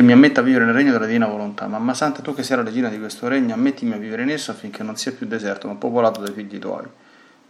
[0.00, 1.66] che mi ammetta a vivere nel regno della divina volontà.
[1.66, 4.50] Mamma Santa, tu che sei la regina di questo regno, ammettimi a vivere in esso
[4.50, 6.86] affinché non sia più deserto, ma popolato dai figli tuoi.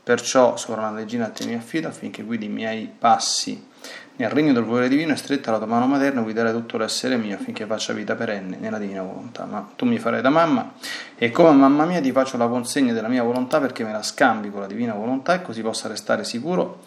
[0.03, 3.69] Perciò, sovrana regina, te mi affido affinché guidi i miei passi
[4.17, 7.37] nel regno del volere divino e stretta la tua mano materna guiderai tutto l'essere mio
[7.37, 9.45] affinché faccia vita perenne nella divina volontà.
[9.45, 10.73] Ma tu mi farai da mamma
[11.17, 14.51] e come mamma mia ti faccio la consegna della mia volontà perché me la scambi
[14.51, 16.81] con la divina volontà e così possa restare sicuro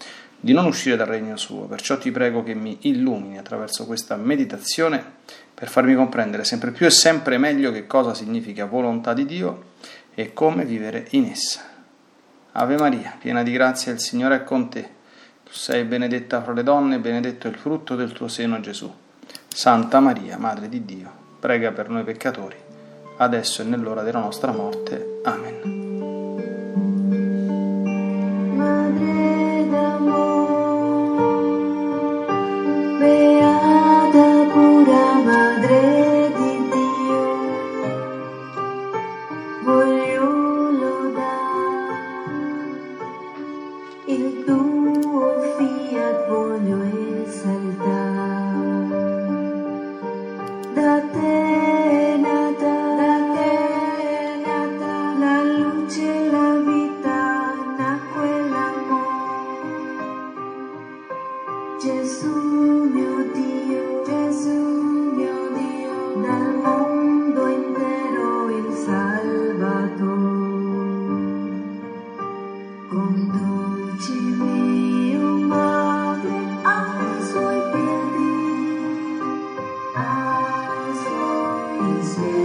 [0.44, 1.62] di non uscire dal regno suo.
[1.68, 5.22] Perciò ti prego che mi illumini attraverso questa meditazione
[5.54, 9.72] per farmi comprendere sempre più e sempre meglio che cosa significa volontà di Dio
[10.14, 11.62] e come vivere in essa.
[12.54, 14.82] Ave Maria, piena di grazia, il Signore è con te.
[15.44, 18.92] Tu sei benedetta fra le donne, benedetto è il frutto del tuo seno Gesù.
[19.48, 22.58] Santa Maria, Madre di Dio, prega per noi peccatori,
[23.18, 25.22] adesso e nell'ora della nostra morte.
[25.24, 25.93] Amen.
[82.04, 82.43] is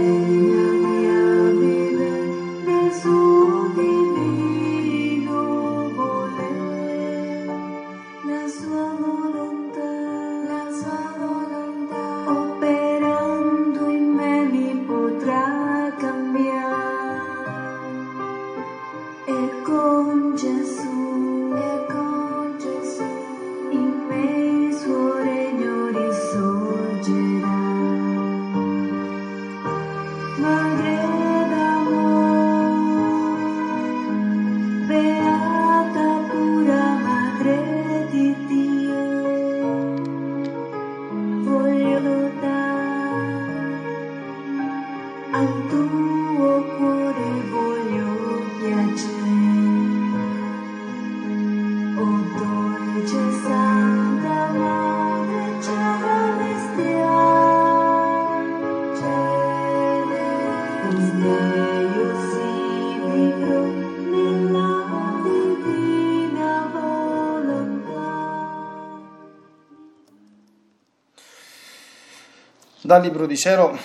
[72.89, 73.77] Dal Libro di Cielo,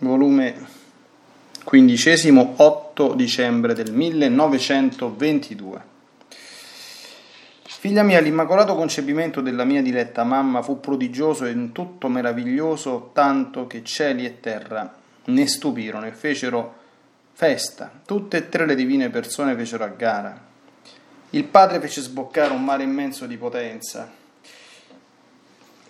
[0.00, 0.54] volume
[1.64, 5.82] quindicesimo, 8 dicembre del 1922.
[7.62, 13.66] Figlia mia, l'immacolato concepimento della mia diletta mamma fu prodigioso e in tutto meraviglioso, tanto
[13.66, 14.94] che cieli e terra
[15.24, 16.74] ne stupirono e fecero
[17.32, 17.90] festa.
[18.04, 20.38] Tutte e tre le divine persone fecero a gara.
[21.30, 24.18] Il Padre fece sboccare un mare immenso di potenza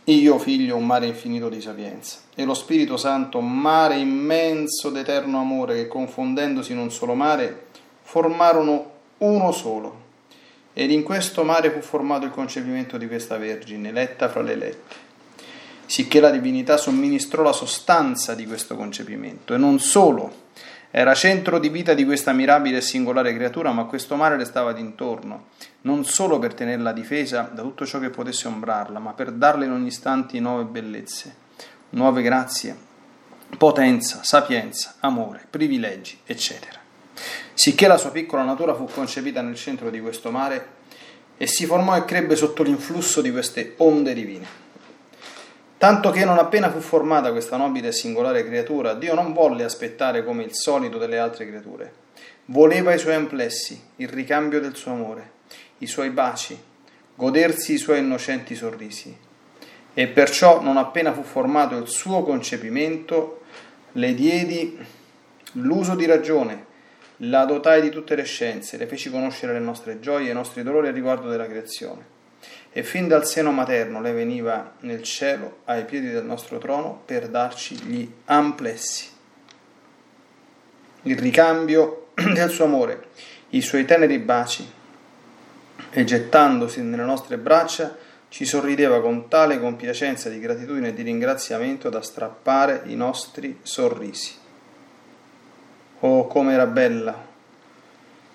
[0.04, 5.74] io, figlio, un mare infinito di sapienza, e lo Spirito Santo, mare immenso d'eterno amore
[5.74, 7.66] che confondendosi in un solo mare,
[8.02, 10.08] formarono uno solo.
[10.72, 14.94] Ed in questo mare fu formato il concepimento di questa Vergine, eletta fra le elette,
[15.84, 20.32] sicché la divinità somministrò la sostanza di questo concepimento, e non solo,
[20.90, 24.72] era centro di vita di questa mirabile e singolare creatura, ma questo mare le stava
[24.72, 25.46] d'intorno,
[25.82, 29.72] non solo per tenerla difesa da tutto ciò che potesse ombrarla, ma per darle in
[29.72, 31.34] ogni istante nuove bellezze,
[31.90, 32.76] nuove grazie,
[33.56, 36.78] potenza, sapienza, amore, privilegi, eccetera.
[37.54, 40.78] Sicché la sua piccola natura fu concepita nel centro di questo mare
[41.36, 44.59] e si formò e crebbe sotto l'influsso di queste onde divine.
[45.80, 50.22] Tanto che non appena fu formata questa nobile e singolare creatura, Dio non volle aspettare
[50.22, 51.90] come il solito delle altre creature.
[52.44, 55.30] Voleva i suoi amplessi, il ricambio del suo amore,
[55.78, 56.62] i suoi baci,
[57.14, 59.16] godersi i suoi innocenti sorrisi.
[59.94, 63.44] E perciò, non appena fu formato il suo concepimento,
[63.92, 64.78] le diedi
[65.52, 66.66] l'uso di ragione,
[67.22, 70.62] la dotai di tutte le scienze, le feci conoscere le nostre gioie e i nostri
[70.62, 72.18] dolori a riguardo della creazione.
[72.72, 77.28] E fin dal seno materno lei veniva nel cielo ai piedi del nostro trono per
[77.28, 79.08] darci gli amplessi,
[81.02, 83.08] il ricambio del suo amore,
[83.50, 84.78] i suoi teneri baci,
[85.90, 87.96] e gettandosi nelle nostre braccia
[88.28, 94.34] ci sorrideva con tale compiacenza di gratitudine e di ringraziamento da strappare i nostri sorrisi.
[96.00, 97.29] Oh, come era bella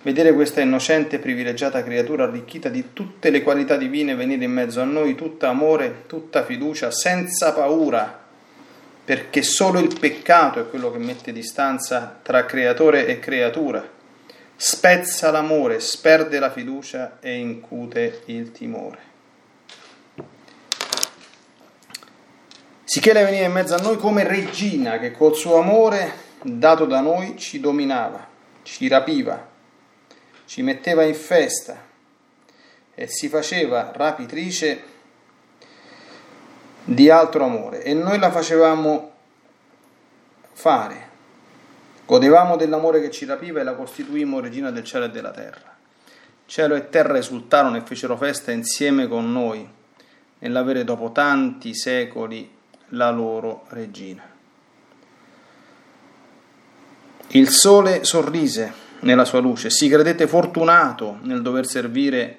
[0.06, 4.80] vedere questa innocente e privilegiata creatura arricchita di tutte le qualità divine venire in mezzo
[4.80, 8.24] a noi, tutta amore, tutta fiducia, senza paura,
[9.04, 13.84] perché solo il peccato è quello che mette distanza tra creatore e creatura,
[14.56, 19.00] spezza l'amore, sperde la fiducia e incute il timore.
[22.84, 26.14] Sicché lei veniva in mezzo a noi come regina che col suo amore
[26.44, 28.28] dato da noi ci dominava,
[28.62, 29.54] ci rapiva,
[30.46, 31.84] ci metteva in festa
[32.94, 34.84] e si faceva rapitrice
[36.84, 39.12] di altro amore e noi la facevamo
[40.54, 41.14] fare.
[42.06, 45.76] Godevamo dell'amore che ci rapiva e la costituimmo regina del cielo e della terra.
[46.46, 49.68] Cielo e terra esultarono e fecero festa insieme con noi
[50.40, 52.54] nell'avere dopo tanti secoli
[52.90, 54.34] la loro regina.
[57.30, 62.38] Il sole sorrise nella sua luce, si credette fortunato nel dover servire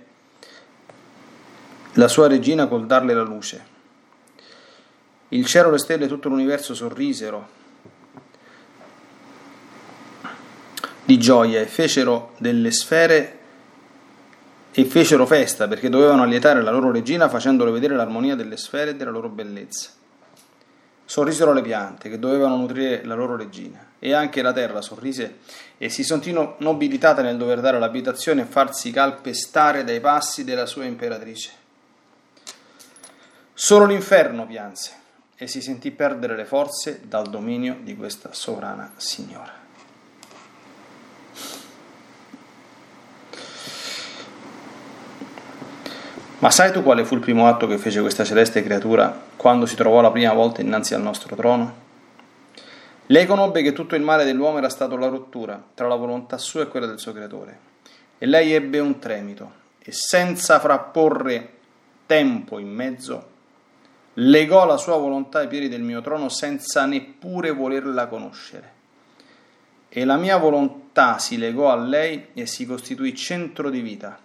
[1.94, 3.74] la sua regina col darle la luce.
[5.28, 7.54] Il cielo, le stelle e tutto l'universo sorrisero
[11.04, 13.38] di gioia e fecero delle sfere
[14.72, 18.96] e fecero festa perché dovevano allietare la loro regina facendole vedere l'armonia delle sfere e
[18.96, 19.90] della loro bellezza.
[21.04, 25.38] Sorrisero le piante che dovevano nutrire la loro regina e anche la terra sorrise
[25.78, 30.84] e si sentì nobilitata nel dover dare l'abitazione e farsi calpestare dai passi della sua
[30.84, 31.50] imperatrice.
[33.52, 34.92] Solo l'inferno pianse
[35.34, 39.64] e si sentì perdere le forze dal dominio di questa sovrana signora.
[46.38, 49.74] Ma sai tu quale fu il primo atto che fece questa celeste creatura quando si
[49.74, 51.85] trovò la prima volta innanzi al nostro trono?
[53.08, 56.62] Lei conobbe che tutto il male dell'uomo era stato la rottura tra la volontà sua
[56.62, 57.58] e quella del suo creatore.
[58.18, 61.52] E lei ebbe un tremito e senza frapporre
[62.06, 63.34] tempo in mezzo,
[64.14, 68.74] legò la sua volontà ai piedi del mio trono senza neppure volerla conoscere.
[69.88, 74.18] E la mia volontà si legò a lei e si costituì centro di vita,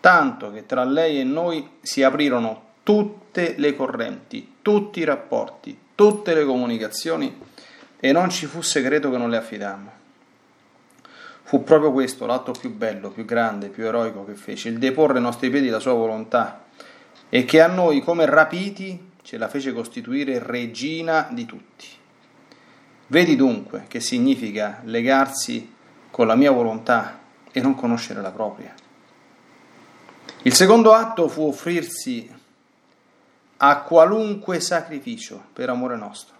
[0.00, 6.34] tanto che tra lei e noi si aprirono tutte le correnti, tutti i rapporti, tutte
[6.34, 7.54] le comunicazioni
[7.98, 9.92] e non ci fu segreto che non le affidammo.
[11.42, 15.22] Fu proprio questo l'atto più bello, più grande, più eroico che fece, il deporre ai
[15.22, 16.64] nostri piedi la sua volontà
[17.28, 21.86] e che a noi come rapiti ce la fece costituire regina di tutti.
[23.08, 25.74] Vedi dunque che significa legarsi
[26.10, 27.20] con la mia volontà
[27.52, 28.74] e non conoscere la propria.
[30.42, 32.32] Il secondo atto fu offrirsi
[33.58, 36.35] a qualunque sacrificio per amore nostro.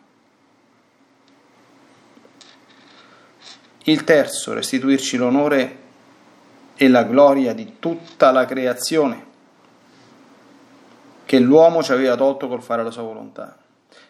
[3.89, 5.79] Il terzo, restituirci l'onore
[6.75, 9.25] e la gloria di tutta la creazione
[11.25, 13.57] che l'uomo ci aveva tolto col fare la sua volontà.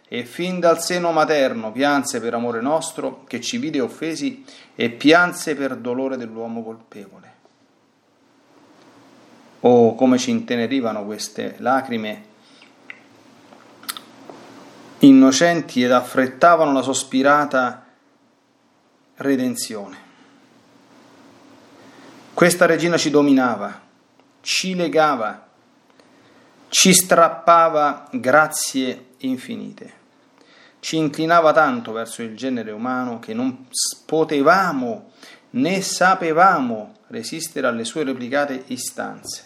[0.09, 5.55] E fin dal seno materno pianse per amore nostro, che ci vide offesi, e pianse
[5.55, 7.35] per dolore dell'uomo colpevole.
[9.61, 12.25] Oh, come ci intenerivano queste lacrime
[15.01, 17.86] innocenti ed affrettavano la sospirata
[19.17, 20.05] redenzione.
[22.35, 23.81] Questa regina ci dominava,
[24.41, 25.47] ci legava,
[26.69, 29.93] ci strappava grazie infinite,
[30.81, 33.67] ci inclinava tanto verso il genere umano che non
[34.05, 35.13] potevamo
[35.51, 39.45] né sapevamo resistere alle sue replicate istanze.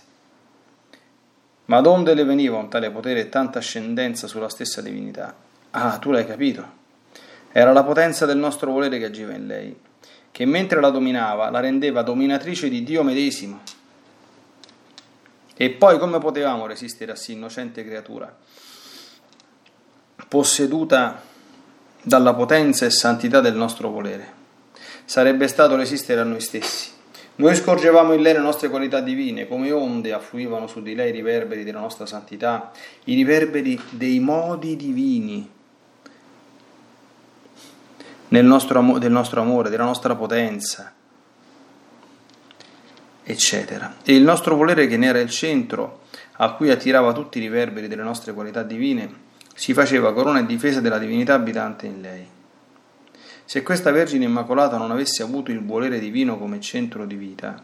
[1.66, 5.32] Ma donde le veniva un tale potere e tanta ascendenza sulla stessa divinità?
[5.70, 6.78] Ah, tu l'hai capito.
[7.52, 9.76] Era la potenza del nostro volere che agiva in lei,
[10.30, 13.61] che mentre la dominava la rendeva dominatrice di Dio medesimo.
[15.57, 18.35] E poi come potevamo resistere a sì innocente creatura,
[20.28, 21.23] posseduta
[22.02, 24.38] dalla potenza e santità del nostro volere?
[25.04, 26.90] Sarebbe stato resistere a noi stessi,
[27.37, 31.12] Noi scorgevamo in lei le nostre qualità divine, come onde affluivano su di lei i
[31.12, 32.71] riverberi della nostra santità,
[33.04, 35.50] i riverberi dei modi divini
[38.44, 40.92] nostro, del nostro amore, della nostra potenza,
[43.22, 43.96] eccetera.
[44.02, 46.02] E il nostro volere, che ne era il centro,
[46.37, 50.80] a cui attirava tutti i riverberi delle nostre qualità divine, si faceva corona e difesa
[50.80, 52.26] della divinità abitante in lei.
[53.44, 57.60] Se questa Vergine Immacolata non avesse avuto il volere divino come centro di vita,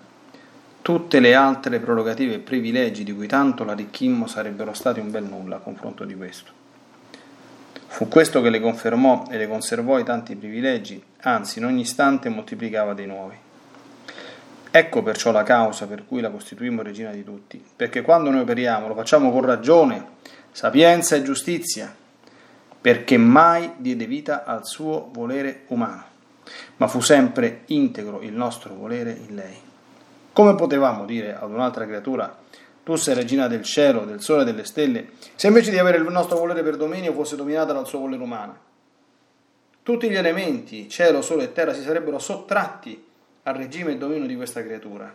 [0.82, 5.24] tutte le altre prerogative e privilegi di cui tanto la ricchimmo sarebbero stati un bel
[5.24, 6.65] nulla a confronto di questo.
[7.96, 12.28] Fu questo che le confermò e le conservò i tanti privilegi, anzi in ogni istante
[12.28, 13.34] moltiplicava dei nuovi.
[14.70, 18.86] Ecco perciò la causa per cui la costituimmo regina di tutti, perché quando noi operiamo
[18.86, 20.08] lo facciamo con ragione,
[20.52, 21.90] sapienza e giustizia,
[22.78, 26.04] perché mai diede vita al suo volere umano,
[26.76, 29.56] ma fu sempre integro il nostro volere in lei.
[30.34, 32.44] Come potevamo dire ad un'altra creatura,
[32.86, 36.04] tu sei regina del cielo, del sole e delle stelle, se invece di avere il
[36.04, 38.58] nostro volere per dominio fosse dominata dal suo volere umano?
[39.82, 43.04] Tutti gli elementi, cielo, sole e terra, si sarebbero sottratti
[43.42, 45.12] al regime e dominio di questa creatura.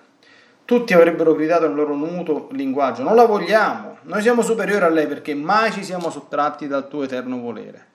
[0.65, 5.07] Tutti avrebbero gridato nel loro nudo linguaggio, non la vogliamo, noi siamo superiori a lei
[5.07, 7.87] perché mai ci siamo sottratti dal tuo eterno volere.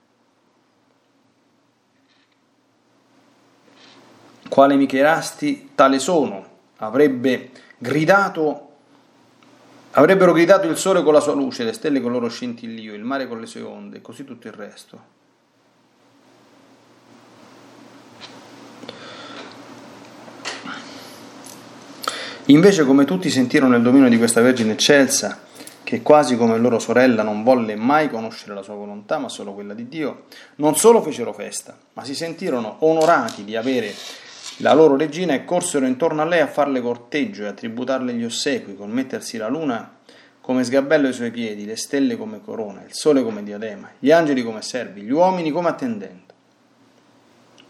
[4.48, 6.46] Quale Micherasti tale sono,
[6.78, 8.65] avrebbe gridato
[9.98, 13.02] Avrebbero gridato il sole con la sua luce, le stelle con il loro scintillio, il
[13.02, 15.14] mare con le sue onde, e così tutto il resto.
[22.46, 25.40] Invece, come tutti sentirono il dominio di questa Vergine eccelsa,
[25.82, 29.72] che quasi come loro sorella non volle mai conoscere la sua volontà, ma solo quella
[29.72, 30.24] di Dio,
[30.56, 33.94] non solo fecero festa, ma si sentirono onorati di avere
[34.58, 38.24] la loro regina e corsero intorno a lei a farle corteggio e a tributarle gli
[38.24, 39.96] ossequi, col mettersi la luna
[40.40, 44.44] come sgabello ai suoi piedi, le stelle come corona, il sole come diadema, gli angeli
[44.44, 46.34] come servi, gli uomini come attendenti.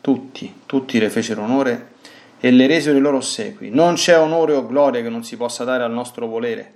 [0.03, 1.95] Tutti, tutti le fecero onore
[2.39, 3.71] e le resero i loro ossequi.
[3.71, 6.75] Non c'è onore o gloria che non si possa dare al nostro volere,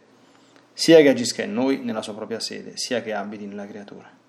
[0.73, 4.20] sia che agisca in noi nella sua propria sede, sia che abiti nella creatura.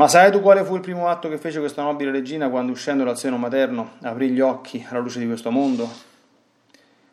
[0.00, 3.04] Ma sai tu quale fu il primo atto che fece questa nobile regina quando uscendo
[3.04, 5.86] dal seno materno aprì gli occhi alla luce di questo mondo?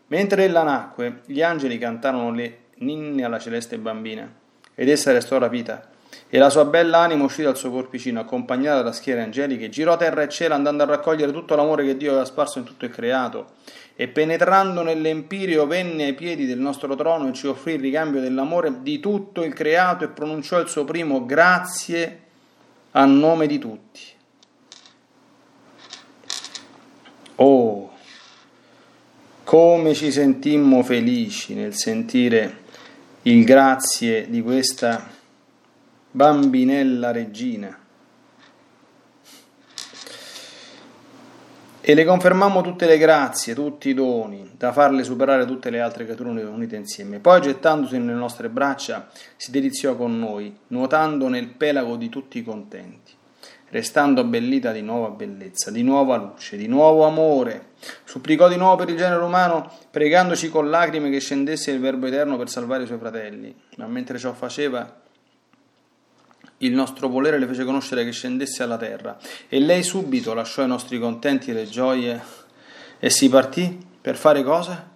[0.08, 4.32] Mentre ella nacque, gli angeli cantarono le ninne alla celeste bambina,
[4.74, 5.86] ed essa restò rapita
[6.30, 10.22] e la sua bella anima uscì dal suo corpicino, accompagnata da schiere angeliche, girò terra
[10.22, 13.48] e cielo andando a raccogliere tutto l'amore che Dio aveva sparso in tutto il creato,
[13.98, 18.82] e penetrando nell'empirio venne ai piedi del nostro trono e ci offrì il ricambio dell'amore
[18.82, 22.22] di tutto il creato e pronunciò il suo primo grazie
[22.98, 24.02] a nome di tutti.
[27.36, 27.92] Oh,
[29.44, 32.64] come ci sentimmo felici nel sentire
[33.24, 35.08] il grazie di questa
[36.10, 37.78] bambinella regina.
[41.90, 46.04] E le confermammo tutte le grazie, tutti i doni, da farle superare tutte le altre
[46.04, 47.20] creature unite insieme.
[47.20, 52.44] Poi, gettandosi nelle nostre braccia, si deliziò con noi, nuotando nel pelago di tutti i
[52.44, 53.14] contenti,
[53.70, 57.68] restando abbellita di nuova bellezza, di nuova luce, di nuovo amore.
[58.04, 62.36] Supplicò di nuovo per il genere umano, pregandoci con lacrime che scendesse il Verbo Eterno
[62.36, 63.56] per salvare i suoi fratelli.
[63.78, 64.94] Ma mentre ciò faceva,
[66.60, 70.68] il nostro volere le fece conoscere che scendesse alla terra e lei subito lasciò i
[70.68, 72.22] nostri contenti e le gioie
[73.00, 74.96] e si partì per fare cosa?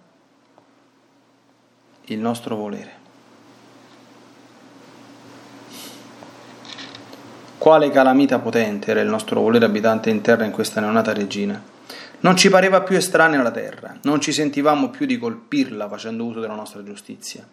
[2.06, 3.00] Il nostro volere.
[7.58, 11.62] Quale calamita potente era il nostro volere abitante in terra in questa neonata regina.
[12.20, 16.40] Non ci pareva più estranea alla terra, non ci sentivamo più di colpirla facendo uso
[16.40, 17.46] della nostra giustizia.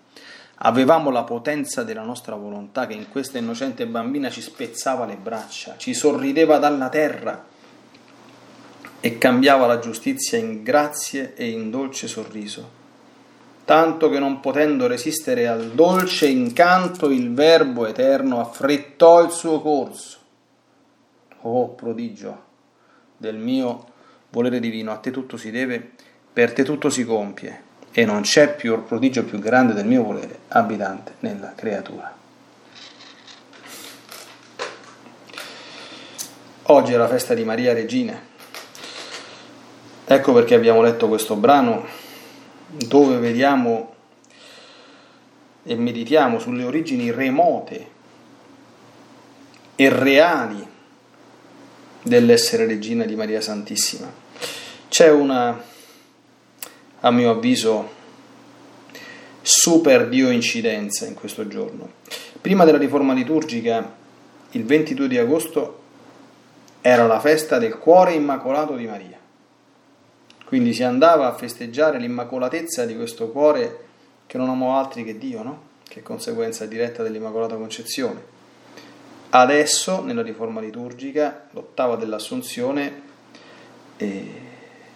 [0.61, 5.75] Avevamo la potenza della nostra volontà che in questa innocente bambina ci spezzava le braccia,
[5.77, 7.45] ci sorrideva dalla terra
[8.99, 12.77] e cambiava la giustizia in grazie e in dolce sorriso.
[13.63, 20.17] Tanto che non potendo resistere al dolce incanto, il Verbo eterno affrettò il suo corso.
[21.43, 22.47] Oh prodigio
[23.15, 23.85] del mio
[24.31, 25.91] volere divino, a te tutto si deve,
[26.33, 30.39] per te tutto si compie e non c'è più prodigio più grande del mio volere
[30.50, 32.15] abitante nella creatura.
[36.63, 38.27] Oggi è la festa di Maria Regina.
[40.05, 41.86] Ecco perché abbiamo letto questo brano
[42.67, 43.93] dove vediamo
[45.63, 47.88] e meditiamo sulle origini remote
[49.75, 50.67] e reali
[52.01, 54.12] dell'essere regina di Maria Santissima.
[54.89, 55.62] C'è una
[57.01, 57.97] a mio avviso,
[59.41, 61.91] super dio incidenza in questo giorno.
[62.41, 63.95] Prima della riforma liturgica,
[64.51, 65.77] il 22 di agosto,
[66.81, 69.17] era la festa del cuore immacolato di Maria.
[70.45, 73.87] Quindi si andava a festeggiare l'immacolatezza di questo cuore
[74.25, 75.61] che non amò altri che Dio, no?
[75.87, 78.37] che è conseguenza diretta dell'Immacolata Concezione.
[79.29, 83.01] Adesso, nella riforma liturgica, l'ottava dell'Assunzione
[83.97, 84.31] eh,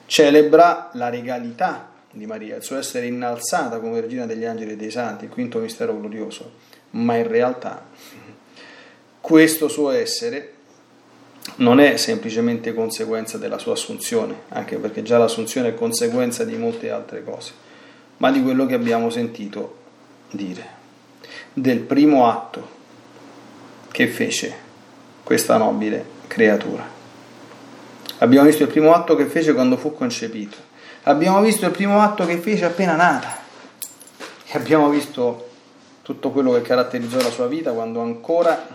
[0.06, 4.92] celebra la regalità di Maria, il suo essere innalzata come regina degli angeli e dei
[4.92, 6.52] santi, il quinto mistero glorioso,
[6.92, 7.86] ma in realtà
[9.20, 10.52] questo suo essere
[11.56, 16.92] non è semplicemente conseguenza della sua assunzione, anche perché già l'assunzione è conseguenza di molte
[16.92, 17.52] altre cose,
[18.18, 19.78] ma di quello che abbiamo sentito
[20.30, 20.66] dire,
[21.52, 22.82] del primo atto
[23.92, 24.54] che fece
[25.24, 26.88] questa nobile creatura.
[28.20, 30.72] Abbiamo visto il primo atto che fece quando fu concepito,
[31.04, 33.38] abbiamo visto il primo atto che fece appena nata
[34.46, 35.50] e abbiamo visto
[36.02, 38.68] tutto quello che caratterizzò la sua vita quando ancora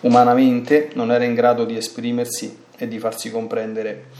[0.00, 4.10] umanamente non era in grado di esprimersi e di farsi comprendere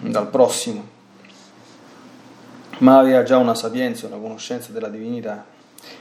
[0.00, 0.86] dal prossimo,
[2.78, 5.46] ma aveva già una sapienza, una conoscenza della divinità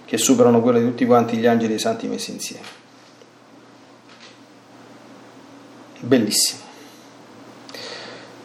[0.06, 2.66] che superano quelle di tutti quanti gli angeli e i santi messi insieme.
[6.00, 6.67] Bellissimo.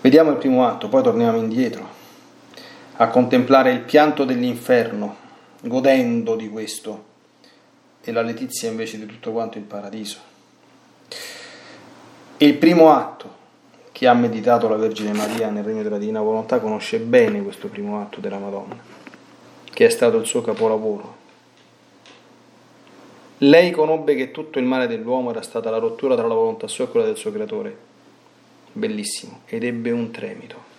[0.02, 2.00] Vediamo il primo atto, poi torniamo indietro
[2.96, 5.16] a contemplare il pianto dell'inferno,
[5.60, 7.04] godendo di questo,
[8.02, 10.18] e la letizia invece di tutto quanto il paradiso.
[12.38, 13.30] Il primo atto,
[13.92, 18.00] chi ha meditato la Vergine Maria nel regno della Divina Volontà conosce bene questo primo
[18.00, 18.76] atto della Madonna,
[19.72, 21.16] che è stato il suo capolavoro.
[23.38, 26.86] Lei conobbe che tutto il male dell'uomo era stata la rottura tra la volontà sua
[26.86, 27.90] e quella del suo creatore.
[28.72, 29.40] Bellissimo.
[29.46, 30.70] Ed ebbe un tremito.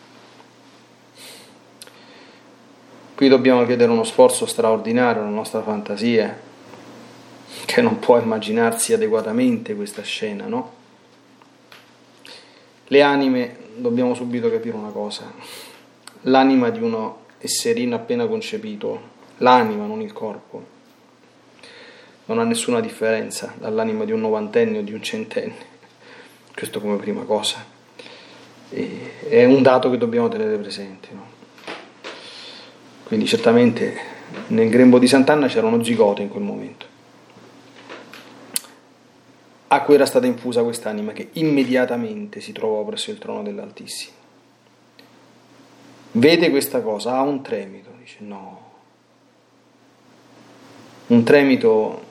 [3.16, 6.36] Qui dobbiamo chiedere uno sforzo straordinario alla nostra fantasia,
[7.66, 10.74] che non può immaginarsi adeguatamente questa scena, no?
[12.88, 15.32] Le anime, dobbiamo subito capire una cosa,
[16.22, 19.01] l'anima di uno esserino appena concepito,
[19.38, 20.66] l'anima, non il corpo,
[22.25, 25.56] non ha nessuna differenza dall'anima di un novantenne o di un centenne,
[26.53, 27.73] questo come prima cosa.
[28.74, 31.07] È un dato che dobbiamo tenere presente.
[31.12, 31.25] No?
[33.03, 33.96] Quindi certamente
[34.48, 36.92] nel grembo di Sant'Anna c'era uno zigote in quel momento
[39.74, 44.14] a cui era stata infusa quest'anima che immediatamente si trovò presso il trono dell'Altissimo.
[46.12, 48.72] Vede questa cosa, ha un tremito, dice no.
[51.07, 52.03] Un tremito,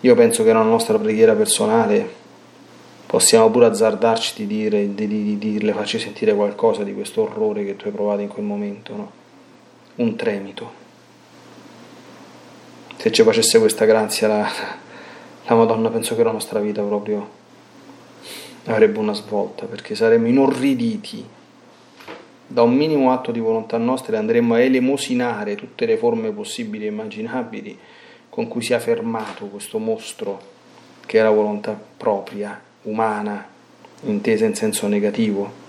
[0.00, 2.22] io penso che nella nostra preghiera personale
[3.14, 7.64] possiamo pure azzardarci di, dire, di, di, di dirle, farci sentire qualcosa di questo orrore
[7.64, 9.12] che tu hai provato in quel momento, no?
[9.96, 10.72] Un tremito.
[12.96, 14.50] Se ci facesse questa grazia la,
[15.44, 17.30] la Madonna penso che la nostra vita proprio
[18.64, 21.24] avrebbe una svolta perché saremmo inorriditi
[22.48, 26.86] da un minimo atto di volontà nostra e andremmo a elemosinare tutte le forme possibili
[26.86, 27.78] e immaginabili
[28.28, 30.40] con cui si è fermato questo mostro
[31.06, 33.46] che è la volontà propria, umana,
[34.02, 35.62] intesa in senso negativo.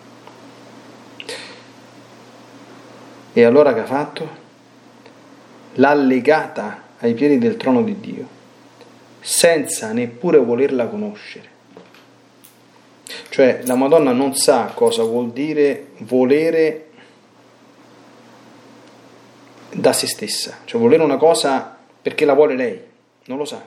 [3.34, 4.43] E allora che ha fatto?
[5.73, 8.34] L'ha legata ai piedi del trono di Dio
[9.19, 11.49] senza neppure volerla conoscere.
[13.30, 16.89] Cioè la Madonna non sa cosa vuol dire volere
[19.71, 22.80] da se stessa, cioè volere una cosa perché la vuole lei,
[23.25, 23.65] non lo sa,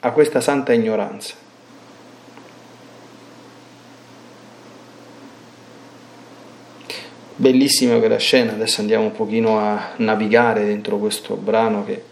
[0.00, 1.45] ha questa santa ignoranza.
[7.46, 12.02] Bellissima quella scena, adesso andiamo un pochino a navigare dentro questo brano che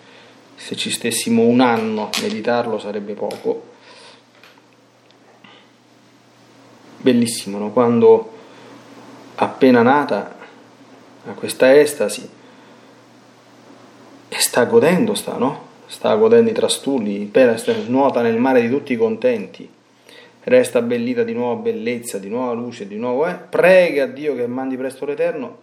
[0.54, 3.64] se ci stessimo un anno a meditarlo sarebbe poco.
[6.98, 7.72] Bellissimo, no?
[7.72, 8.30] quando
[9.34, 10.36] appena nata
[11.26, 12.28] a questa estasi
[14.28, 15.66] e sta godendo, sta, no?
[15.86, 17.32] sta godendo i trastulli,
[17.88, 19.68] nuota nel mare di tutti i contenti,
[20.44, 23.34] resta abbellita di nuova bellezza, di nuova luce, di nuovo, eh?
[23.34, 25.62] prega a Dio che mandi presto l'Eterno,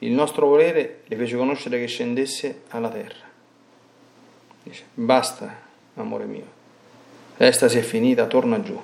[0.00, 3.26] il nostro volere le fece conoscere che scendesse alla terra.
[4.62, 5.56] Dice, basta,
[5.94, 6.44] amore mio,
[7.36, 8.78] l'estasi è finita, torna giù.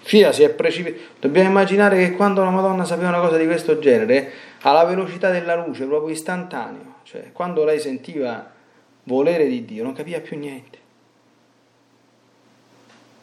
[0.00, 1.02] Fia si è precipitata.
[1.20, 4.30] Dobbiamo immaginare che quando la Madonna sapeva una cosa di questo genere,
[4.62, 8.52] alla velocità della luce, proprio istantaneo, cioè quando lei sentiva
[9.02, 10.86] volere di Dio, non capiva più niente.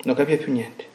[0.06, 0.94] Non capiva più niente.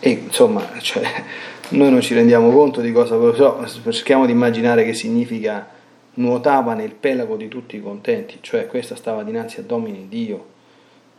[0.00, 1.04] E insomma, cioè,
[1.70, 5.68] noi non ci rendiamo conto di cosa, so, cerchiamo di immaginare che significa
[6.14, 10.58] nuotava nel pelago di tutti i contenti, cioè questa stava dinanzi a Domini Dio.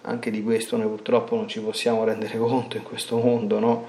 [0.04, 3.86] Anche di questo noi purtroppo non ci possiamo rendere conto in questo mondo, no?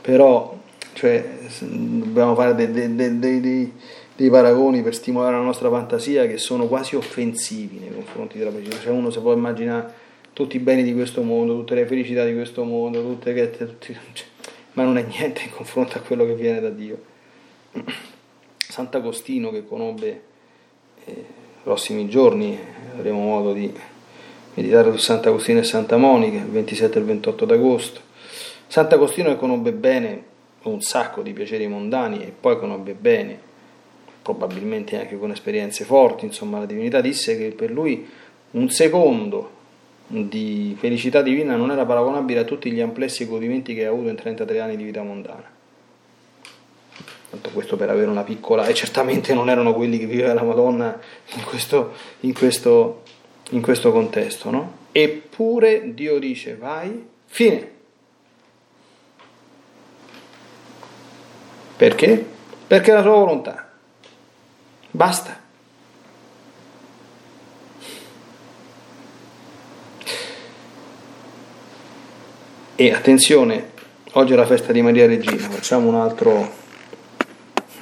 [0.00, 0.58] Però
[0.94, 1.24] cioè,
[1.60, 3.72] dobbiamo fare dei, dei, dei,
[4.16, 8.82] dei, paragoni per stimolare la nostra fantasia che sono quasi offensivi nei confronti della precisione.
[8.82, 10.04] Cioè uno si può immaginare
[10.36, 14.26] tutti i beni di questo mondo, tutte le felicità di questo mondo, tutte tutti, cioè,
[14.72, 17.02] ma non è niente in confronto a quello che viene da Dio.
[18.58, 20.22] Sant'Agostino che conobbe
[21.06, 21.24] eh,
[21.62, 22.58] prossimi giorni,
[22.92, 23.72] avremo modo di
[24.52, 28.00] meditare su Sant'Agostino e Santa Monica il 27 e il 28 d'agosto.
[28.66, 30.22] Sant'Agostino che conobbe bene
[30.64, 33.40] un sacco di piaceri mondani e poi conobbe bene,
[34.20, 38.06] probabilmente anche con esperienze forti, insomma la divinità disse che per lui
[38.50, 39.55] un secondo
[40.06, 44.16] di felicità divina non era paragonabile a tutti gli amplessi godimenti che ha avuto in
[44.16, 45.54] 33 anni di vita mondana.
[47.30, 50.98] Tanto questo per avere una piccola, e certamente non erano quelli che viveva la Madonna
[51.34, 53.02] in questo, in questo,
[53.50, 54.84] in questo contesto, no?
[54.92, 57.74] Eppure Dio dice vai, fine.
[61.76, 62.24] Perché?
[62.66, 63.70] Perché la sua volontà.
[64.90, 65.44] Basta.
[72.78, 73.70] E attenzione,
[74.12, 76.52] oggi è la festa di Maria Regina, facciamo un altro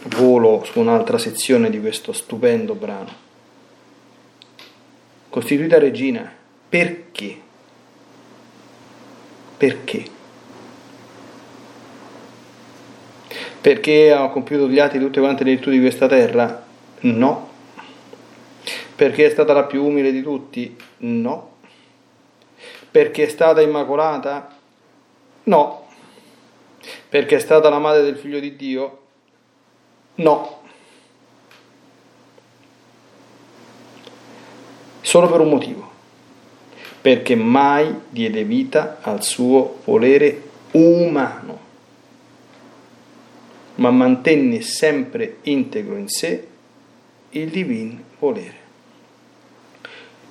[0.04, 3.12] volo su un'altra sezione di questo stupendo brano.
[5.30, 6.32] Costituita regina,
[6.68, 7.40] perché?
[9.56, 10.04] Perché?
[13.60, 16.64] Perché ha compiuto gli atti di tutte quante le virtù di questa terra?
[17.00, 17.50] No.
[18.94, 20.76] Perché è stata la più umile di tutti?
[20.98, 21.56] No.
[22.92, 24.53] Perché è stata immacolata?
[25.44, 25.86] No.
[27.08, 29.02] Perché è stata la madre del figlio di Dio?
[30.16, 30.62] No.
[35.00, 35.92] Solo per un motivo.
[37.00, 41.60] Perché mai diede vita al suo volere umano,
[43.76, 46.48] ma mantenne sempre integro in sé
[47.30, 48.62] il divino volere.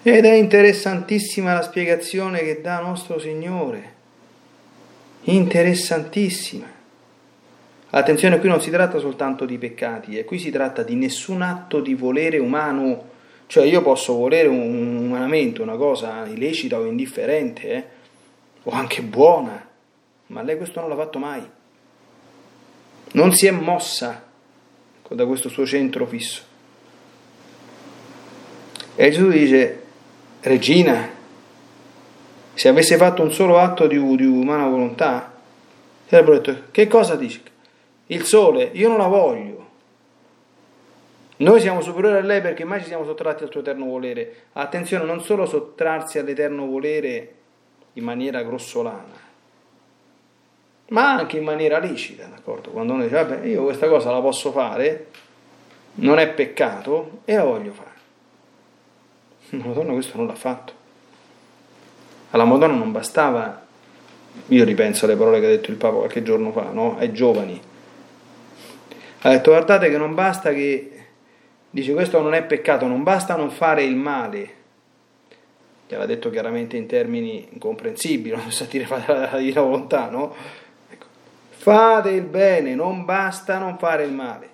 [0.01, 3.92] Ed è interessantissima la spiegazione che dà nostro Signore
[5.23, 6.71] interessantissima.
[7.89, 11.79] Attenzione, qui non si tratta soltanto di peccati, eh, qui si tratta di nessun atto
[11.79, 13.11] di volere umano,
[13.45, 17.83] cioè io posso volere umanamente una cosa illecita o indifferente, eh,
[18.63, 19.67] o anche buona,
[20.27, 21.47] ma lei questo non l'ha fatto mai.
[23.11, 24.23] Non si è mossa
[25.07, 26.41] da questo suo centro fisso.
[28.95, 29.81] E Gesù dice,
[30.41, 31.09] Regina,
[32.53, 35.31] se avesse fatto un solo atto di, di umana volontà,
[36.07, 37.41] sarebbero detto, che cosa dici?
[38.07, 39.61] Il sole, io non la voglio.
[41.37, 44.43] Noi siamo superiori a lei perché mai ci siamo sottratti al suo eterno volere.
[44.53, 47.33] Attenzione, non solo sottrarsi all'eterno volere
[47.93, 49.21] in maniera grossolana,
[50.89, 52.69] ma anche in maniera licita, d'accordo?
[52.69, 55.07] Quando uno dice, vabbè, io questa cosa la posso fare,
[55.95, 57.91] non è peccato e la voglio fare.
[59.63, 60.81] La donna questo non l'ha fatto.
[62.33, 63.63] Alla Madonna non bastava,
[64.47, 66.97] io ripenso alle parole che ha detto il Papa qualche giorno fa, no?
[66.97, 67.61] ai giovani.
[69.21, 71.05] Ha detto guardate che non basta che,
[71.69, 74.53] dice questo non è peccato, non basta non fare il male.
[75.87, 80.33] Gliel'ha detto chiaramente in termini incomprensibili, non sa dire la divina volontà, no?
[80.89, 81.05] Ecco.
[81.49, 84.49] Fate il bene, non basta non fare il male.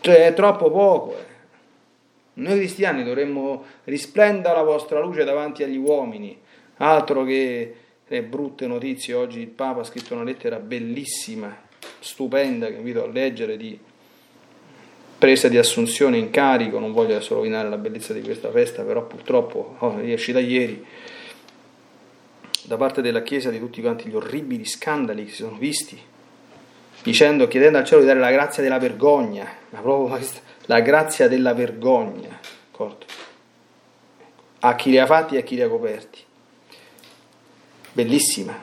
[0.00, 1.16] Cioè è troppo poco.
[1.16, 1.33] Eh.
[2.34, 6.36] Noi cristiani dovremmo risplendere la vostra luce davanti agli uomini,
[6.78, 7.74] altro che
[8.06, 9.14] le brutte notizie.
[9.14, 11.56] Oggi il Papa ha scritto una lettera bellissima,
[12.00, 13.78] stupenda, che invito a leggere, di
[15.16, 16.78] presa di assunzione in carico.
[16.78, 20.84] Non voglio adesso rovinare la bellezza di questa festa, però purtroppo oh, esce da ieri
[22.66, 26.00] da parte della Chiesa di tutti quanti gli orribili scandali che si sono visti,
[27.04, 30.18] dicendo, chiedendo al cielo di dare la grazia della vergogna, ma proprio
[30.64, 32.40] la grazia della vergogna,
[32.70, 33.04] d'accordo?
[34.60, 36.20] A chi li ha fatti e a chi li ha coperti.
[37.92, 38.58] Bellissima.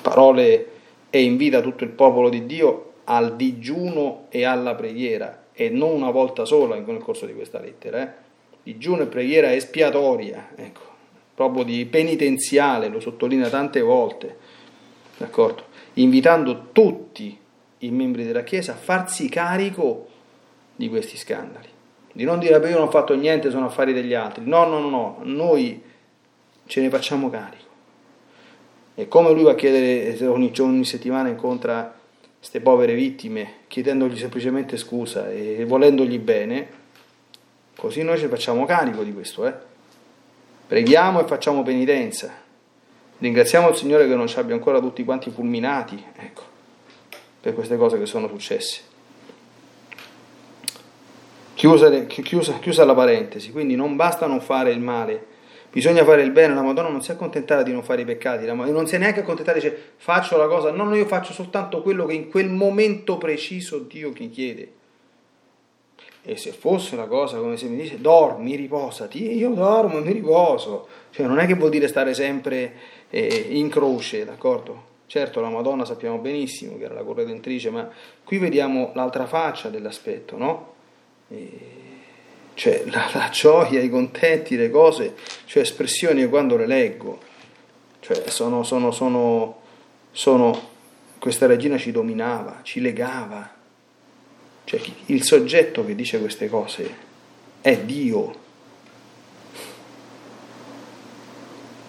[0.00, 0.70] Parole
[1.10, 6.10] e invita tutto il popolo di Dio al digiuno e alla preghiera, e non una
[6.10, 8.02] volta sola nel corso di questa lettera.
[8.02, 8.08] Eh?
[8.62, 10.82] Digiuno e preghiera espiatoria, ecco,
[11.34, 14.36] proprio di penitenziale, lo sottolinea tante volte,
[15.16, 15.64] d'accordo?
[15.94, 17.46] Invitando tutti
[17.78, 20.08] i membri della Chiesa a farsi carico
[20.76, 21.68] di questi scandali.
[22.12, 24.42] Di non dire, beh, io non ho fatto niente, sono affari degli altri.
[24.44, 25.82] No, no, no, no, noi
[26.66, 27.66] ce ne facciamo carico.
[28.94, 31.94] E come lui va a chiedere ogni, ogni settimana incontra
[32.36, 36.68] queste povere vittime, chiedendogli semplicemente scusa e volendogli bene,
[37.76, 39.46] così noi ci facciamo carico di questo.
[39.46, 39.54] Eh?
[40.66, 42.32] Preghiamo e facciamo penitenza.
[43.18, 46.42] Ringraziamo il Signore che non ci abbia ancora tutti quanti fulminati, ecco,
[47.48, 48.80] per queste cose che sono successe.
[51.54, 55.26] Chiusa, chiusa, chiusa la parentesi, quindi non basta non fare il male,
[55.72, 58.86] bisogna fare il bene, la Madonna non si accontentava di non fare i peccati, non
[58.86, 62.14] si è neanche accontentata, dice faccio la cosa, no, no, io faccio soltanto quello che
[62.14, 64.72] in quel momento preciso Dio mi chiede.
[66.22, 70.86] E se fosse una cosa come se mi dice dormi, riposati, io dormo, mi riposo.
[71.10, 72.72] Cioè non è che vuol dire stare sempre
[73.08, 74.87] eh, in croce, d'accordo?
[75.08, 77.88] Certo, la Madonna sappiamo benissimo che era la corredentrice, ma
[78.22, 80.74] qui vediamo l'altra faccia dell'aspetto, no?
[81.28, 81.76] E
[82.52, 85.14] cioè la, la, gioia, i contenti, le cose,
[85.46, 87.20] cioè espressioni quando le leggo,
[88.00, 89.60] cioè sono, sono, sono,
[90.10, 90.68] sono,
[91.18, 93.50] questa regina ci dominava, ci legava,
[94.64, 97.06] cioè il soggetto che dice queste cose
[97.62, 98.46] è Dio,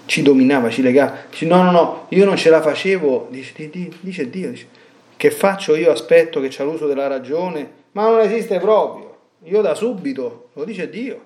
[0.09, 3.69] ci dominava, ci legava, dice no no no, io non ce la facevo, dice,
[4.01, 4.67] dice Dio, dice,
[5.15, 5.91] che faccio io?
[5.91, 9.17] Aspetto che c'è l'uso della ragione, ma non esiste proprio.
[9.43, 11.21] Io da subito, lo dice Dio,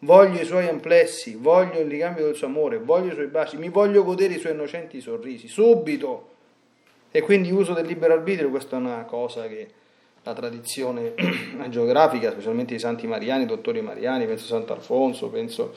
[0.00, 3.68] voglio i suoi amplessi, voglio il ricambio del suo amore, voglio i suoi baci, mi
[3.68, 6.30] voglio godere i suoi innocenti sorrisi, subito.
[7.12, 9.68] E quindi uso del libero arbitrio, questa è una cosa che
[10.24, 11.14] la tradizione
[11.70, 15.74] geografica, specialmente i santi mariani, i dottori mariani, penso a Sant'Alfonso, penso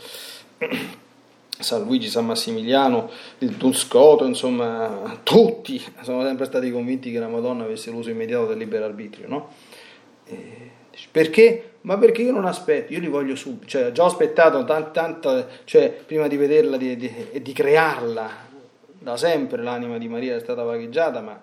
[1.60, 7.66] San Luigi, San Massimiliano, il Dunscoto, insomma, tutti sono sempre stati convinti che la Madonna
[7.66, 9.50] avesse l'uso immediato del libero arbitrio, no?
[10.26, 10.78] E
[11.12, 11.74] perché?
[11.82, 15.48] Ma perché io non aspetto, io li voglio subito, cioè già ho aspettato tanto, tanto
[15.64, 18.30] cioè prima di vederla e di, di, di, crearla,
[19.00, 21.42] da sempre l'anima di Maria è stata vagheggiata, ma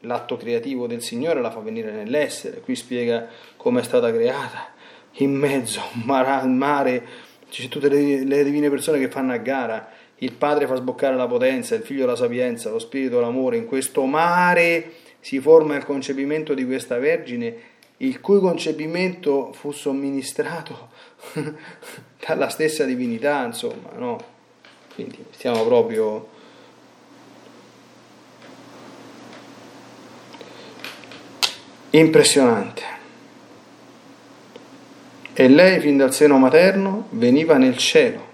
[0.00, 4.72] l'atto creativo del Signore la fa venire nell'essere, qui spiega come è stata creata,
[5.16, 7.06] in mezzo al mare,
[7.60, 11.26] c'è tutte le, le divine persone che fanno a gara, il Padre fa sboccare la
[11.26, 16.54] potenza, il Figlio la sapienza, lo Spirito l'amore, in questo mare si forma il concepimento
[16.54, 20.88] di questa Vergine il cui concepimento fu somministrato
[22.26, 24.18] dalla stessa divinità, insomma, no?
[24.94, 26.28] Quindi stiamo proprio...
[31.90, 33.01] Impressionante.
[35.34, 38.30] E lei fin dal seno materno veniva nel cielo,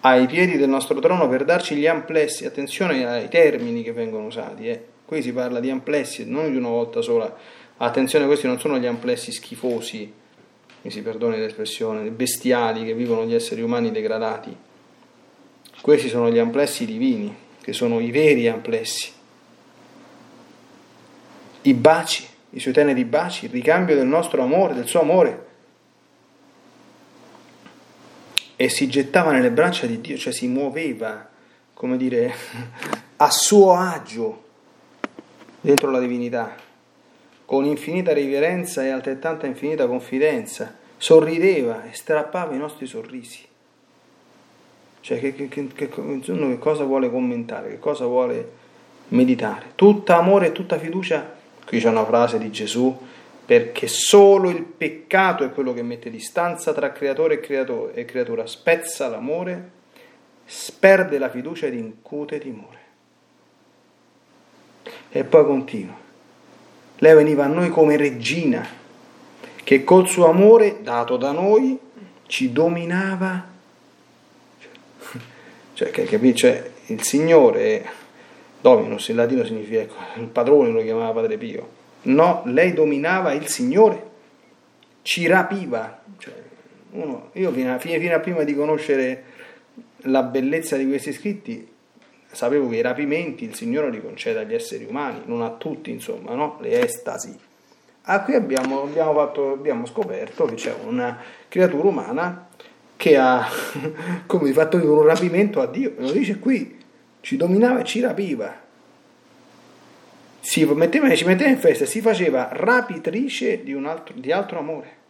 [0.00, 4.68] ai piedi del nostro trono per darci gli amplessi, attenzione ai termini che vengono usati,
[4.68, 4.82] eh.
[5.04, 7.36] qui si parla di amplessi, non di una volta sola
[7.84, 10.12] Attenzione, questi non sono gli amplessi schifosi,
[10.82, 14.56] mi si perdoni l'espressione, bestiali che vivono gli esseri umani degradati.
[15.80, 19.10] Questi sono gli amplessi divini, che sono i veri amplessi.
[21.62, 25.46] I baci, i suoi teneri baci, il ricambio del nostro amore, del suo amore.
[28.56, 31.28] E si gettava nelle braccia di Dio, cioè si muoveva,
[31.74, 32.32] come dire,
[33.16, 34.44] a suo agio
[35.60, 36.70] dentro la divinità
[37.52, 43.44] con infinita riverenza e altrettanta infinita confidenza, sorrideva e strappava i nostri sorrisi.
[45.00, 48.52] Cioè, che, che, che, che, cosa vuole commentare, che cosa vuole
[49.08, 49.72] meditare?
[49.74, 51.40] Tutta amore e tutta fiducia.
[51.66, 52.96] Qui c'è una frase di Gesù,
[53.44, 58.46] perché solo il peccato è quello che mette distanza tra creatore e, creatore, e creatura,
[58.46, 59.70] spezza l'amore,
[60.44, 62.80] sperde la fiducia ed incute timore.
[65.10, 66.02] E poi continua
[67.02, 68.64] lei veniva a noi come regina,
[69.64, 71.76] che col suo amore dato da noi
[72.28, 73.44] ci dominava.
[75.74, 76.36] Cioè, capito?
[76.36, 77.84] Cioè, il Signore,
[78.62, 81.68] Dominus in latino significa, ecco, il padrone lo chiamava Padre Pio.
[82.02, 84.10] No, lei dominava il Signore,
[85.02, 86.00] ci rapiva.
[86.16, 86.32] Cioè,
[86.92, 89.24] uno, io fino a, fino a prima di conoscere
[90.06, 91.70] la bellezza di questi scritti
[92.30, 96.34] sapevo che i rapimenti il Signore li concede agli esseri umani, non a tutti, insomma,
[96.34, 96.58] no?
[96.60, 97.36] le estasi.
[98.02, 102.48] Ah, qui abbiamo, abbiamo, fatto, abbiamo scoperto che c'è una creatura umana
[102.96, 103.44] che ha
[104.26, 106.78] come fatto un rapimento a Dio, lo dice qui,
[107.22, 108.60] ci dominava e ci rapiva.
[110.40, 115.00] Si metteva, ci metteva in festa, si faceva rapitrice di, altro, di altro amore.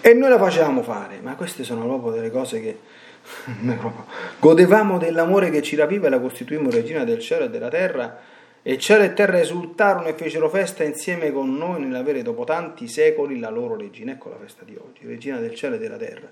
[0.00, 2.78] E noi la facevamo fare, ma queste sono proprio delle cose che
[4.40, 8.18] godevamo dell'amore che ci rapiva e la costituimmo regina del cielo e della terra,
[8.62, 13.38] e cielo e terra esultarono e fecero festa insieme con noi nell'avere dopo tanti secoli
[13.38, 14.12] la loro regina.
[14.12, 16.28] Ecco la festa di oggi, regina del cielo e della terra.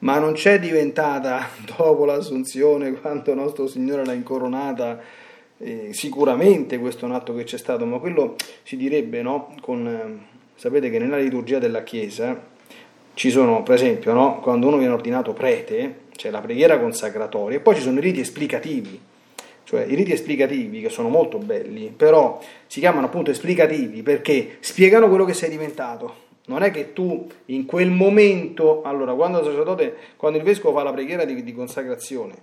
[0.00, 5.00] Ma non c'è diventata dopo l'assunzione, quando nostro Signore l'ha incoronata,
[5.58, 9.54] eh, sicuramente questo è un atto che c'è stato, ma quello si direbbe, no?
[9.60, 12.56] Con, eh, sapete che nella liturgia della Chiesa
[13.14, 14.38] ci sono, per esempio, no?
[14.38, 18.20] quando uno viene ordinato prete, c'è la preghiera consacratoria e poi ci sono i riti
[18.20, 19.00] esplicativi,
[19.64, 25.08] cioè i riti esplicativi che sono molto belli, però si chiamano appunto esplicativi perché spiegano
[25.08, 26.26] quello che sei diventato.
[26.48, 30.82] Non è che tu in quel momento, allora quando il sacerdote, quando il vescovo fa
[30.82, 32.34] la preghiera di, di consacrazione,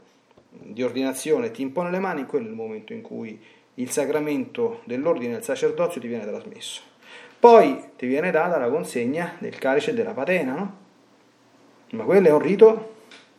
[0.49, 3.39] di ordinazione, ti impone le mani, quello è il momento in cui
[3.75, 6.81] il sacramento dell'ordine del sacerdozio ti viene trasmesso.
[7.39, 10.77] Poi ti viene data la consegna del calice e della patena, no?
[11.91, 12.93] Ma quello è un rito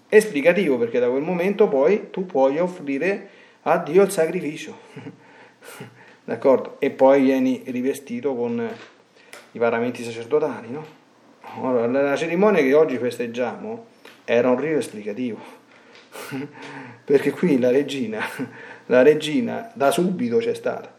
[0.09, 3.29] esplicativo perché da quel momento poi tu puoi offrire
[3.62, 4.76] a Dio il sacrificio.
[6.24, 6.76] D'accordo?
[6.81, 8.68] E poi vieni rivestito con
[9.57, 10.85] i paramenti sacerdotali, no?
[11.62, 13.87] Allora, la cerimonia che oggi festeggiamo
[14.25, 15.38] era un rito esplicativo.
[17.05, 18.21] perché qui la regina,
[18.87, 20.95] la regina da subito c'è stata.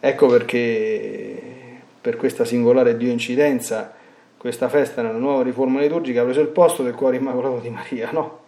[0.00, 3.94] Ecco perché per questa singolare Dio incidenza
[4.36, 8.10] questa festa nella nuova riforma liturgica ha preso il posto del cuore immacolato di Maria,
[8.10, 8.42] no?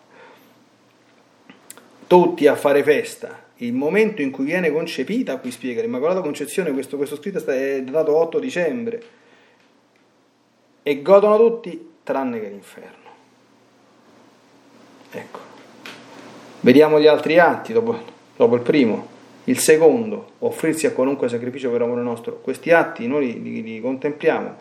[2.06, 3.44] Tutti a fare festa.
[3.56, 8.14] Il momento in cui viene concepita, qui spiega l'Immacolata Concezione, questo, questo scritto è datato
[8.14, 9.02] 8 dicembre,
[10.82, 13.10] e godono tutti tranne che l'inferno.
[15.10, 15.38] Ecco.
[16.60, 17.98] Vediamo gli altri atti dopo,
[18.36, 19.14] dopo il primo.
[19.44, 22.40] Il secondo, offrirsi a qualunque sacrificio per amore nostro.
[22.40, 24.54] Questi atti noi li, li, li contempliamo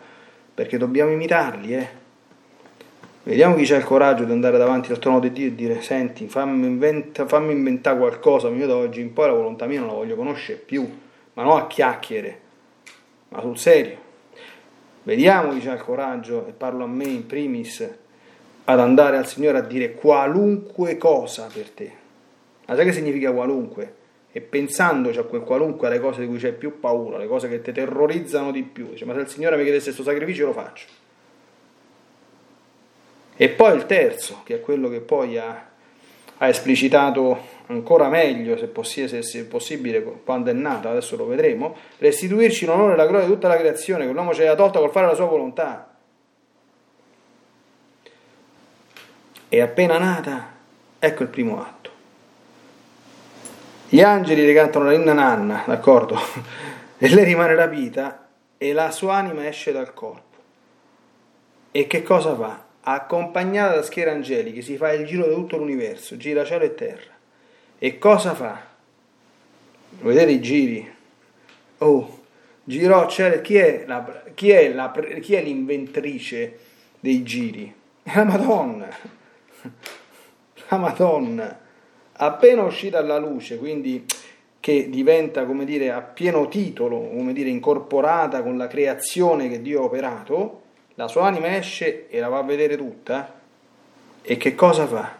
[0.54, 1.88] perché dobbiamo imitarli, eh.
[3.26, 6.28] Vediamo chi c'ha il coraggio di andare davanti al trono di Dio e dire: Senti,
[6.28, 9.94] fammi, inventa, fammi inventare qualcosa, io da oggi in poi la volontà mia non la
[9.94, 10.88] voglio conoscere più,
[11.32, 12.40] ma non a chiacchiere,
[13.30, 13.96] ma sul serio.
[15.02, 17.88] Vediamo chi c'ha il coraggio, e parlo a me in primis,
[18.62, 21.92] ad andare al Signore a dire qualunque cosa per te.
[22.64, 24.04] Ma sai che significa qualunque?
[24.30, 27.62] e pensandoci a quel qualunque alle cose di cui c'è più paura, le cose che
[27.62, 31.05] ti terrorizzano di più, dice ma se il Signore mi chiedesse questo sacrificio lo faccio.
[33.36, 35.68] E poi il terzo, che è quello che poi ha,
[36.38, 41.76] ha esplicitato ancora meglio, se, possi- se, se possibile, quando è nato, adesso lo vedremo,
[41.98, 44.90] restituirci l'onore e la gloria di tutta la creazione che l'uomo ci ha tolta col
[44.90, 45.90] fare la sua volontà.
[49.48, 50.54] E appena nata,
[50.98, 51.90] ecco il primo atto.
[53.88, 56.18] Gli angeli le cantano la inna nanna, d'accordo?
[56.98, 60.36] E lei rimane rapita e la sua anima esce dal corpo.
[61.70, 62.65] E che cosa fa?
[62.88, 67.10] Accompagnata da schiere angeliche si fa il giro di tutto l'universo, gira cielo e terra.
[67.78, 68.64] E cosa fa?
[70.00, 70.94] Vedete i giri?
[71.78, 72.20] Oh,
[72.62, 73.40] girò cielo.
[73.40, 76.58] Chi è, la, chi, è la, chi è l'inventrice
[77.00, 77.74] dei giri?
[78.04, 78.88] È la Madonna.
[80.68, 81.60] La Madonna
[82.14, 84.04] appena uscita alla luce, quindi
[84.58, 89.82] che diventa, come dire, a pieno titolo, come dire, incorporata con la creazione che Dio
[89.82, 90.62] ha operato,
[90.96, 93.32] la sua anima esce e la va a vedere tutta
[94.22, 95.14] e che cosa fa?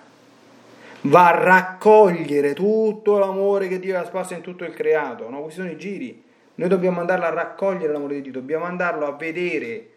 [1.03, 5.43] Va a raccogliere tutto l'amore che Dio ha sparso in tutto il creato, no?
[5.43, 6.25] Questi sono i giri.
[6.57, 9.91] Noi dobbiamo andarlo a raccogliere l'amore di Dio, dobbiamo andarlo a vedere,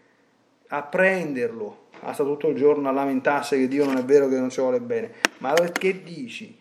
[0.68, 1.88] a prenderlo.
[2.02, 4.62] Ha stato tutto il giorno a lamentarsi che Dio non è vero che non ci
[4.62, 5.14] vuole bene.
[5.40, 6.58] Ma che dici?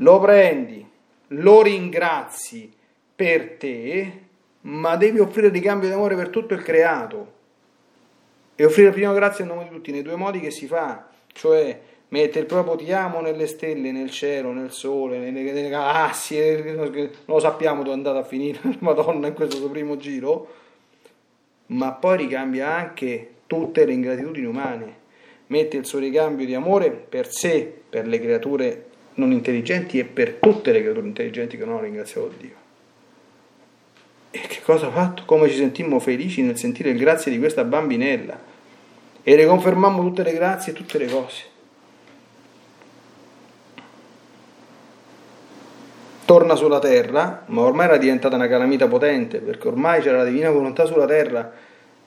[0.00, 0.86] lo prendi,
[1.28, 2.72] lo ringrazi
[3.16, 4.20] per te,
[4.62, 7.36] ma devi offrire ricambio d'amore per tutto il creato
[8.60, 11.78] e offrire prima grazie a nome di tutti nei due modi che si fa, cioè
[12.08, 17.10] mette il proprio ti amo nelle stelle, nel cielo, nel sole, nelle, nelle galassie, non
[17.26, 20.48] lo sappiamo dove è andata a finire Madonna in questo suo primo giro,
[21.66, 24.96] ma poi ricambia anche tutte le ingratitudini umane,
[25.46, 30.32] mette il suo ricambio di amore per sé, per le creature non intelligenti e per
[30.32, 32.66] tutte le creature intelligenti che non hanno ringraziato Dio.
[34.32, 35.22] E che cosa ha fatto?
[35.26, 38.47] Come ci sentimmo felici nel sentire il grazie di questa bambinella
[39.22, 41.42] e le confermammo tutte le grazie e tutte le cose.
[46.24, 50.50] Torna sulla terra, ma ormai era diventata una calamita potente perché ormai c'era la divina
[50.50, 51.52] volontà sulla terra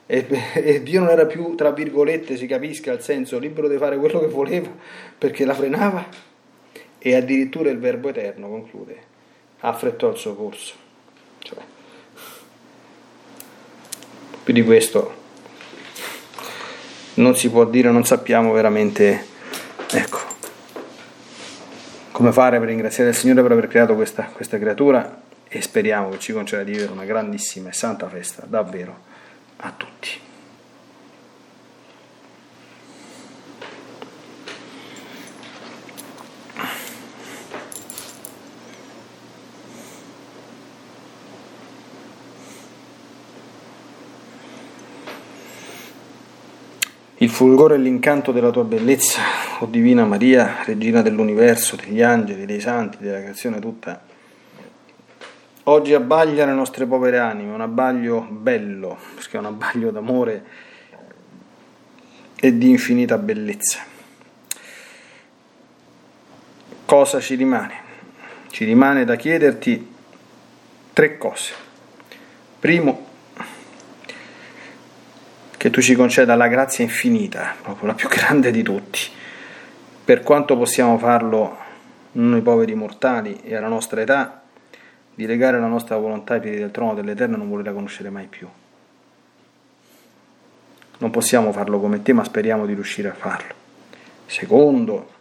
[0.06, 3.96] e, e Dio non era più, tra virgolette, si capisca il senso, libero di fare
[3.96, 4.70] quello che voleva
[5.18, 6.06] perché la frenava
[6.98, 8.96] e addirittura il Verbo Eterno conclude,
[9.60, 10.74] affrettò il suo corso.
[11.40, 11.58] Cioè,
[14.44, 15.21] più di questo
[17.14, 19.26] non si può dire, non sappiamo veramente,
[19.90, 20.18] ecco,
[22.12, 26.18] come fare per ringraziare il Signore per aver creato questa, questa creatura e speriamo che
[26.18, 28.96] ci conceda di vivere una grandissima e santa festa davvero
[29.56, 30.30] a tutti.
[47.21, 49.20] il fulgore e l'incanto della tua bellezza,
[49.58, 54.00] o Divina Maria, Regina dell'universo, degli angeli, dei santi, della creazione tutta,
[55.64, 60.44] oggi abbaglia le nostre povere anime, un abbaglio bello, perché è un abbaglio d'amore
[62.36, 63.78] e di infinita bellezza.
[66.84, 67.74] Cosa ci rimane?
[68.50, 69.90] Ci rimane da chiederti
[70.92, 71.52] tre cose.
[72.60, 73.06] Primo,
[75.62, 78.98] che tu ci conceda la grazia infinita, proprio la più grande di tutti,
[80.04, 81.56] per quanto possiamo farlo
[82.14, 84.42] noi poveri mortali e alla nostra età,
[85.14, 88.26] di legare la nostra volontà ai piedi del trono dell'Eterno e non volerla conoscere mai
[88.26, 88.48] più.
[90.98, 93.54] Non possiamo farlo come te, ma speriamo di riuscire a farlo.
[94.26, 95.12] Secondo,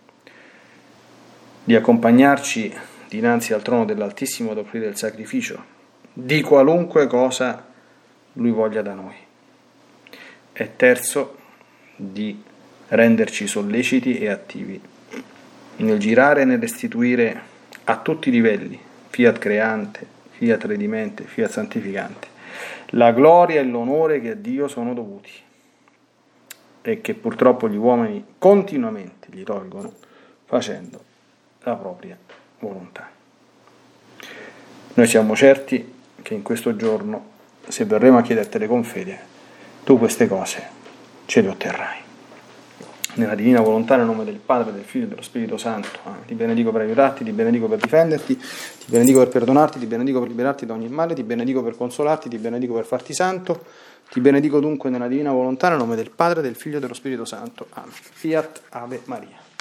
[1.64, 2.76] di accompagnarci
[3.08, 5.64] dinanzi al trono dell'Altissimo ad offrire il sacrificio
[6.12, 7.64] di qualunque cosa
[8.34, 9.30] lui voglia da noi
[10.54, 11.38] e terzo
[11.96, 12.42] di
[12.90, 14.82] renderci solleciti e attivi
[15.78, 17.42] nel girare e nel restituire
[17.86, 18.80] a tutti i livelli,
[19.10, 22.28] fiat creante, fiat redimente, fiat santificante,
[22.92, 25.32] la gloria e l'onore che a Dio sono dovuti
[26.82, 29.94] e che purtroppo gli uomini continuamente gli tolgono
[30.46, 31.04] facendo
[31.64, 32.18] la propria
[32.60, 33.10] volontà.
[34.94, 37.30] Noi siamo certi che in questo giorno,
[37.68, 39.30] se verremo a chiedertele con fede,
[39.84, 40.80] tu queste cose
[41.26, 42.00] ce le otterrai.
[43.14, 45.90] Nella divina volontà, nel nome del Padre, del Figlio e dello Spirito Santo,
[46.26, 50.30] ti benedico per aiutarti, ti benedico per difenderti, ti benedico per perdonarti, ti benedico per
[50.30, 53.66] liberarti da ogni male, ti benedico per consolarti, ti benedico per farti santo,
[54.10, 57.26] ti benedico dunque nella divina volontà, nel nome del Padre, del Figlio e dello Spirito
[57.26, 57.68] Santo.
[57.72, 57.92] Amen.
[57.92, 59.41] Fiat Ave Maria.